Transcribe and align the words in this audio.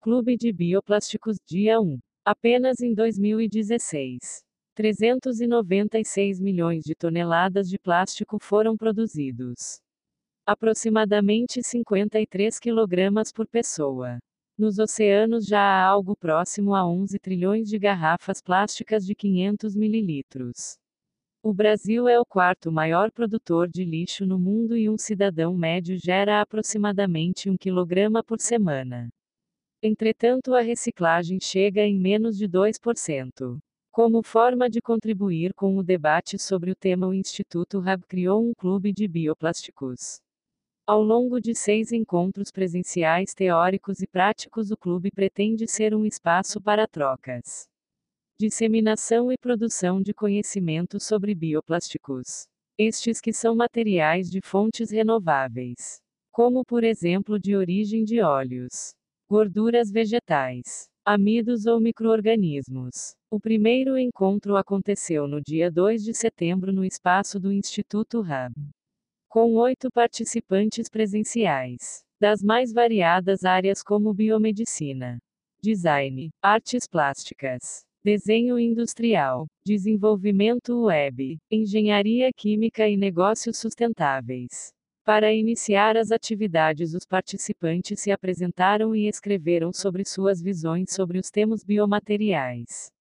Clube 0.00 0.36
de 0.36 0.52
Bioplásticos, 0.52 1.38
dia 1.44 1.80
1. 1.80 1.98
Apenas 2.24 2.78
em 2.80 2.94
2016. 2.94 4.44
396 4.72 6.40
milhões 6.40 6.84
de 6.84 6.94
toneladas 6.94 7.68
de 7.68 7.80
plástico 7.80 8.38
foram 8.40 8.76
produzidos. 8.76 9.80
Aproximadamente 10.46 11.64
53 11.64 12.60
quilogramas 12.60 13.32
por 13.32 13.48
pessoa. 13.48 14.18
Nos 14.56 14.78
oceanos 14.78 15.44
já 15.44 15.60
há 15.60 15.84
algo 15.84 16.16
próximo 16.16 16.76
a 16.76 16.88
11 16.88 17.18
trilhões 17.18 17.68
de 17.68 17.76
garrafas 17.76 18.40
plásticas 18.40 19.04
de 19.04 19.16
500 19.16 19.74
mililitros. 19.74 20.78
O 21.42 21.52
Brasil 21.52 22.06
é 22.06 22.20
o 22.20 22.24
quarto 22.24 22.70
maior 22.70 23.10
produtor 23.10 23.68
de 23.68 23.84
lixo 23.84 24.24
no 24.24 24.38
mundo 24.38 24.76
e 24.76 24.88
um 24.88 24.96
cidadão 24.96 25.56
médio 25.56 25.98
gera 25.98 26.40
aproximadamente 26.40 27.50
um 27.50 27.56
quilograma 27.56 28.22
por 28.22 28.38
semana. 28.38 29.08
Entretanto, 29.80 30.54
a 30.54 30.60
reciclagem 30.60 31.38
chega 31.40 31.82
em 31.82 31.96
menos 31.96 32.36
de 32.36 32.48
2%. 32.48 33.58
Como 33.92 34.24
forma 34.24 34.68
de 34.68 34.80
contribuir 34.80 35.54
com 35.54 35.76
o 35.76 35.84
debate 35.84 36.36
sobre 36.36 36.72
o 36.72 36.74
tema, 36.74 37.06
o 37.06 37.14
Instituto 37.14 37.78
RAB 37.78 38.02
criou 38.08 38.42
um 38.42 38.52
clube 38.52 38.92
de 38.92 39.06
bioplásticos. 39.06 40.20
Ao 40.84 41.00
longo 41.00 41.40
de 41.40 41.54
seis 41.54 41.92
encontros 41.92 42.50
presenciais 42.50 43.34
teóricos 43.34 44.00
e 44.00 44.06
práticos, 44.08 44.72
o 44.72 44.76
clube 44.76 45.10
pretende 45.12 45.68
ser 45.68 45.94
um 45.94 46.04
espaço 46.04 46.60
para 46.60 46.88
trocas, 46.88 47.68
disseminação 48.36 49.30
e 49.30 49.38
produção 49.38 50.02
de 50.02 50.12
conhecimento 50.12 50.98
sobre 50.98 51.36
bioplásticos. 51.36 52.48
Estes 52.76 53.20
que 53.20 53.32
são 53.32 53.54
materiais 53.54 54.28
de 54.28 54.40
fontes 54.40 54.90
renováveis, 54.90 56.00
como 56.32 56.64
por 56.64 56.82
exemplo 56.82 57.38
de 57.38 57.54
origem 57.54 58.02
de 58.02 58.20
óleos, 58.20 58.94
gorduras 59.28 59.90
vegetais, 59.90 60.88
amidos 61.04 61.66
ou 61.66 61.80
microorganismos. 61.80 63.14
O 63.30 63.38
primeiro 63.38 63.98
encontro 63.98 64.56
aconteceu 64.56 65.28
no 65.28 65.40
dia 65.40 65.70
2 65.70 66.02
de 66.02 66.14
setembro 66.14 66.72
no 66.72 66.84
espaço 66.84 67.38
do 67.38 67.52
Instituto 67.52 68.20
RAB 68.20 68.52
com 69.28 69.52
oito 69.56 69.90
participantes 69.92 70.88
presenciais, 70.88 72.02
das 72.18 72.42
mais 72.42 72.72
variadas 72.72 73.44
áreas 73.44 73.82
como 73.82 74.14
biomedicina, 74.14 75.18
design, 75.62 76.30
artes 76.42 76.88
plásticas, 76.88 77.84
desenho 78.02 78.58
industrial, 78.58 79.46
desenvolvimento 79.66 80.84
web, 80.84 81.36
engenharia 81.50 82.30
química 82.34 82.88
e 82.88 82.96
negócios 82.96 83.58
sustentáveis. 83.58 84.72
Para 85.08 85.32
iniciar 85.32 85.96
as 85.96 86.12
atividades, 86.12 86.92
os 86.92 87.06
participantes 87.06 87.98
se 87.98 88.10
apresentaram 88.10 88.94
e 88.94 89.08
escreveram 89.08 89.72
sobre 89.72 90.04
suas 90.04 90.42
visões 90.42 90.92
sobre 90.92 91.18
os 91.18 91.30
temas 91.30 91.64
biomateriais, 91.64 92.92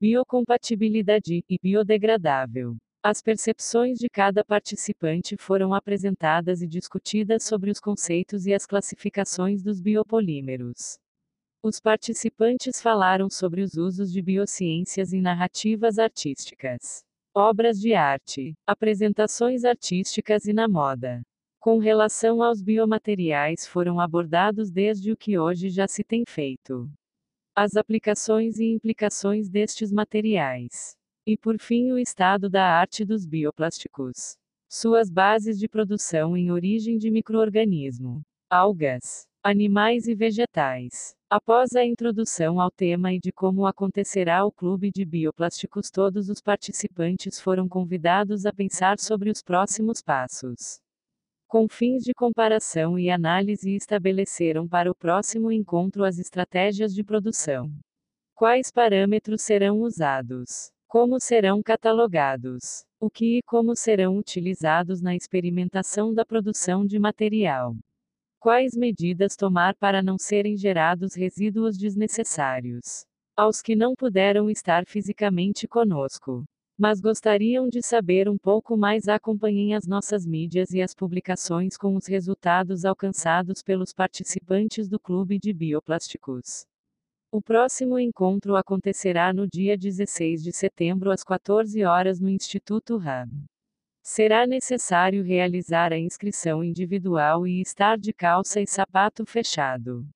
biocompatibilidade 0.00 1.42
e 1.50 1.58
biodegradável. 1.60 2.76
As 3.02 3.20
percepções 3.20 3.98
de 3.98 4.08
cada 4.08 4.44
participante 4.44 5.36
foram 5.36 5.74
apresentadas 5.74 6.62
e 6.62 6.68
discutidas 6.68 7.42
sobre 7.42 7.72
os 7.72 7.80
conceitos 7.80 8.46
e 8.46 8.54
as 8.54 8.64
classificações 8.64 9.60
dos 9.60 9.80
biopolímeros. 9.80 11.00
Os 11.64 11.80
participantes 11.80 12.80
falaram 12.80 13.28
sobre 13.28 13.62
os 13.62 13.74
usos 13.74 14.12
de 14.12 14.22
biociências 14.22 15.12
em 15.12 15.20
narrativas 15.20 15.98
artísticas, 15.98 17.02
obras 17.34 17.76
de 17.80 17.92
arte, 17.92 18.54
apresentações 18.64 19.64
artísticas 19.64 20.44
e 20.44 20.52
na 20.52 20.68
moda. 20.68 21.20
Com 21.60 21.78
relação 21.78 22.42
aos 22.42 22.62
biomateriais, 22.62 23.66
foram 23.66 24.00
abordados 24.00 24.70
desde 24.70 25.12
o 25.12 25.16
que 25.16 25.38
hoje 25.38 25.68
já 25.68 25.86
se 25.86 26.02
tem 26.02 26.24
feito, 26.26 26.90
as 27.54 27.76
aplicações 27.76 28.58
e 28.58 28.64
implicações 28.64 29.46
destes 29.50 29.92
materiais 29.92 30.96
e 31.26 31.36
por 31.36 31.60
fim 31.60 31.92
o 31.92 31.98
estado 31.98 32.48
da 32.48 32.64
arte 32.64 33.04
dos 33.04 33.26
bioplásticos. 33.26 34.38
Suas 34.70 35.10
bases 35.10 35.58
de 35.58 35.68
produção 35.68 36.34
em 36.34 36.50
origem 36.50 36.96
de 36.96 37.10
microorganismo, 37.10 38.22
algas, 38.48 39.26
animais 39.44 40.08
e 40.08 40.14
vegetais. 40.14 41.14
Após 41.28 41.74
a 41.76 41.84
introdução 41.84 42.58
ao 42.58 42.70
tema 42.70 43.12
e 43.12 43.20
de 43.20 43.32
como 43.32 43.66
acontecerá 43.66 44.46
o 44.46 44.50
clube 44.50 44.90
de 44.90 45.04
bioplásticos, 45.04 45.90
todos 45.90 46.30
os 46.30 46.40
participantes 46.40 47.38
foram 47.38 47.68
convidados 47.68 48.46
a 48.46 48.52
pensar 48.52 48.98
sobre 48.98 49.30
os 49.30 49.42
próximos 49.42 50.00
passos. 50.00 50.80
Com 51.50 51.66
fins 51.68 52.04
de 52.04 52.14
comparação 52.14 52.96
e 52.96 53.10
análise, 53.10 53.74
estabeleceram 53.74 54.68
para 54.68 54.88
o 54.88 54.94
próximo 54.94 55.50
encontro 55.50 56.04
as 56.04 56.16
estratégias 56.16 56.94
de 56.94 57.02
produção. 57.02 57.68
Quais 58.36 58.70
parâmetros 58.70 59.42
serão 59.42 59.80
usados? 59.80 60.70
Como 60.86 61.18
serão 61.18 61.60
catalogados? 61.60 62.84
O 63.00 63.10
que 63.10 63.38
e 63.38 63.42
como 63.42 63.74
serão 63.74 64.16
utilizados 64.16 65.02
na 65.02 65.16
experimentação 65.16 66.14
da 66.14 66.24
produção 66.24 66.86
de 66.86 67.00
material? 67.00 67.74
Quais 68.38 68.76
medidas 68.76 69.34
tomar 69.34 69.74
para 69.74 70.04
não 70.04 70.16
serem 70.20 70.56
gerados 70.56 71.16
resíduos 71.16 71.76
desnecessários? 71.76 73.04
Aos 73.36 73.60
que 73.60 73.74
não 73.74 73.96
puderam 73.96 74.48
estar 74.48 74.84
fisicamente 74.86 75.66
conosco, 75.66 76.44
mas 76.80 76.98
gostariam 76.98 77.68
de 77.68 77.82
saber 77.82 78.26
um 78.26 78.38
pouco 78.38 78.74
mais, 78.74 79.06
acompanhem 79.06 79.74
as 79.74 79.86
nossas 79.86 80.24
mídias 80.24 80.70
e 80.70 80.80
as 80.80 80.94
publicações 80.94 81.76
com 81.76 81.94
os 81.94 82.06
resultados 82.06 82.86
alcançados 82.86 83.62
pelos 83.62 83.92
participantes 83.92 84.88
do 84.88 84.98
Clube 84.98 85.38
de 85.38 85.52
Bioplásticos. 85.52 86.64
O 87.30 87.42
próximo 87.42 87.98
encontro 87.98 88.56
acontecerá 88.56 89.30
no 89.30 89.46
dia 89.46 89.76
16 89.76 90.42
de 90.42 90.52
setembro 90.52 91.10
às 91.10 91.22
14 91.22 91.84
horas 91.84 92.18
no 92.18 92.30
Instituto 92.30 92.96
RAM. 92.96 93.28
Será 94.02 94.46
necessário 94.46 95.22
realizar 95.22 95.92
a 95.92 95.98
inscrição 95.98 96.64
individual 96.64 97.46
e 97.46 97.60
estar 97.60 97.98
de 97.98 98.14
calça 98.14 98.58
e 98.58 98.66
sapato 98.66 99.26
fechado. 99.26 100.08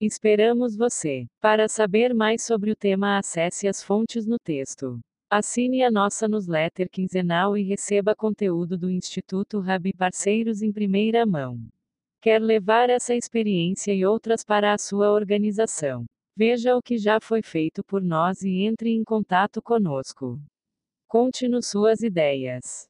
Esperamos 0.00 0.74
você. 0.74 1.26
Para 1.38 1.68
saber 1.68 2.14
mais 2.14 2.42
sobre 2.42 2.70
o 2.70 2.76
tema, 2.76 3.18
acesse 3.18 3.68
as 3.68 3.82
fontes 3.82 4.24
no 4.24 4.38
texto. 4.38 4.98
Assine 5.30 5.82
a 5.84 5.90
nossa 5.90 6.26
newsletter 6.26 6.88
quinzenal 6.88 7.54
e 7.54 7.62
receba 7.62 8.16
conteúdo 8.16 8.78
do 8.78 8.90
Instituto 8.90 9.60
Rabi 9.60 9.92
Parceiros 9.92 10.62
em 10.62 10.72
primeira 10.72 11.26
mão. 11.26 11.60
Quer 12.18 12.40
levar 12.40 12.88
essa 12.88 13.14
experiência 13.14 13.92
e 13.92 14.06
outras 14.06 14.42
para 14.42 14.72
a 14.72 14.78
sua 14.78 15.12
organização? 15.12 16.06
Veja 16.34 16.74
o 16.74 16.80
que 16.80 16.96
já 16.96 17.20
foi 17.20 17.42
feito 17.42 17.84
por 17.84 18.02
nós 18.02 18.40
e 18.40 18.62
entre 18.62 18.88
em 18.88 19.04
contato 19.04 19.60
conosco. 19.60 20.40
Conte-nos 21.06 21.66
suas 21.66 22.00
ideias. 22.00 22.88